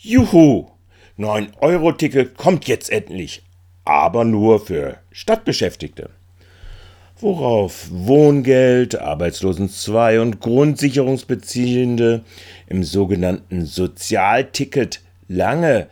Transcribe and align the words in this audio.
Juhu! 0.00 0.68
9-Euro-Ticket 1.18 2.36
kommt 2.36 2.68
jetzt 2.68 2.88
endlich, 2.88 3.42
aber 3.84 4.24
nur 4.24 4.64
für 4.64 4.98
Stadtbeschäftigte. 5.10 6.10
Worauf 7.18 7.88
Wohngeld, 7.90 8.96
Arbeitslosen 8.96 9.68
2 9.68 10.20
und 10.20 10.38
Grundsicherungsbeziehende 10.38 12.22
im 12.68 12.84
sogenannten 12.84 13.66
Sozialticket 13.66 15.00
lange 15.26 15.88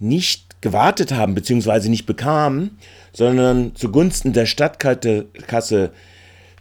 nicht 0.00 0.60
gewartet 0.60 1.12
haben 1.12 1.36
bzw. 1.36 1.90
nicht 1.90 2.06
bekamen, 2.06 2.76
sondern 3.12 3.76
zugunsten 3.76 4.32
der 4.32 4.46
Stadtkasse 4.46 5.92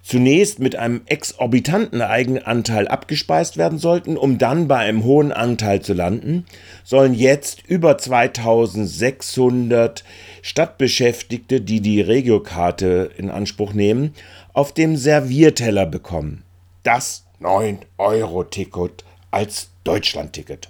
zunächst 0.03 0.59
mit 0.59 0.75
einem 0.75 1.01
exorbitanten 1.05 2.01
Eigenanteil 2.01 2.87
abgespeist 2.87 3.57
werden 3.57 3.77
sollten, 3.77 4.17
um 4.17 4.37
dann 4.37 4.67
bei 4.67 4.77
einem 4.77 5.03
hohen 5.03 5.31
Anteil 5.31 5.81
zu 5.81 5.93
landen, 5.93 6.45
sollen 6.83 7.13
jetzt 7.13 7.63
über 7.67 7.97
2600 7.97 10.03
Stadtbeschäftigte, 10.41 11.61
die 11.61 11.81
die 11.81 12.01
Regiokarte 12.01 13.11
in 13.17 13.29
Anspruch 13.29 13.73
nehmen, 13.73 14.13
auf 14.53 14.73
dem 14.73 14.97
Servierteller 14.97 15.85
bekommen. 15.85 16.43
Das 16.83 17.25
9-Euro-Ticket 17.41 19.03
als 19.29 19.69
Deutschland-Ticket. 19.83 20.69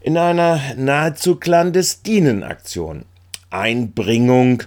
In 0.00 0.16
einer 0.16 0.60
nahezu 0.76 1.36
clandestinen 1.36 2.42
Aktion. 2.42 3.04
Einbringung 3.50 4.64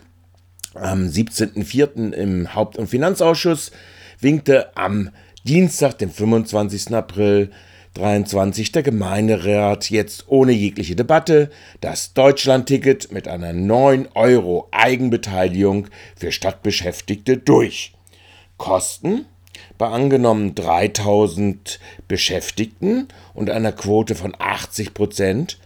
am 0.74 1.08
17.04. 1.08 2.14
im 2.14 2.56
Haupt- 2.56 2.78
und 2.78 2.88
Finanzausschuss 2.88 3.72
winkte 4.20 4.76
am 4.78 5.10
Dienstag, 5.44 5.98
dem 5.98 6.12
25. 6.12 6.94
April 6.94 7.52
23 7.94 8.72
der 8.72 8.84
Gemeinderat 8.84 9.90
jetzt 9.90 10.26
ohne 10.28 10.54
jegliche 10.54 10.96
Debatte 10.96 11.50
das 11.82 12.14
Deutschlandticket 12.14 13.12
mit 13.12 13.28
einer 13.28 13.52
9 13.52 14.08
Euro 14.14 14.70
Eigenbeteiligung 14.72 15.88
für 16.16 16.32
Stadtbeschäftigte 16.32 17.38
durch. 17.38 17.94
Kosten 18.58 19.26
bei 19.78 19.88
angenommen 19.88 20.56
3000 20.56 21.80
Beschäftigten 22.08 23.08
und 23.34 23.50
einer 23.50 23.72
Quote 23.72 24.16
von 24.16 24.36
80 24.38 24.94
Prozent 24.94 25.58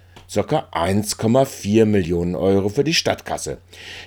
ca. 0.44 0.68
1,4 0.72 1.86
Millionen 1.86 2.36
Euro 2.36 2.70
für 2.70 2.84
die 2.84 2.94
Stadtkasse. 2.94 3.60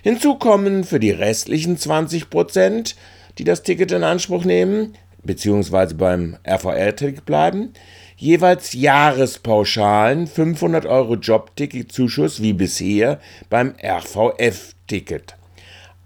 Hinzu 0.03 0.35
kommen 0.37 0.85
für 0.85 1.01
die 1.01 1.11
restlichen 1.11 1.79
20 1.79 2.31
Prozent, 2.31 2.97
die 3.39 3.45
das 3.45 3.62
Ticket 3.62 3.93
in 3.93 4.05
Anspruch 4.05 4.45
nehmen, 4.45 4.95
bzw. 5.23 5.95
beim 5.95 6.37
RVR-Ticket 6.47 7.25
bleiben, 7.25 7.73
jeweils 8.17 8.73
Jahrespauschalen 8.73 10.27
500 10.27 10.87
Euro 10.87 11.15
Jobticket-Zuschuss 11.15 12.42
wie 12.42 12.53
bisher 12.53 13.20
beim 13.48 13.75
RVF-Ticket. 13.83 15.37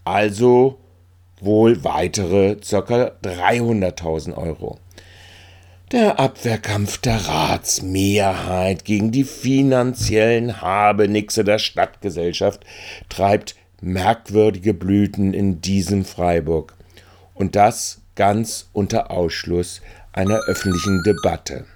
Also 0.05 0.79
wohl 1.41 1.83
weitere 1.85 2.57
ca. 2.57 3.13
300.000 3.23 4.37
Euro. 4.37 4.79
Der 5.93 6.19
Abwehrkampf 6.19 6.97
der 6.97 7.29
Ratsmehrheit 7.29 8.87
gegen 8.87 9.13
die 9.13 9.25
finanziellen 9.25 10.63
Habenixe 10.63 11.45
der 11.45 11.59
Stadtgesellschaft 11.59 12.65
treibt 13.11 13.57
merkwürdige 13.83 14.73
Blüten 14.73 15.35
in 15.35 15.61
diesem 15.61 16.07
Freiburg. 16.07 16.73
Und 17.35 17.57
das 17.57 18.01
ganz 18.15 18.71
unter 18.73 19.11
Ausschluss 19.11 19.83
einer 20.13 20.41
öffentlichen 20.47 21.03
Debatte. 21.03 21.67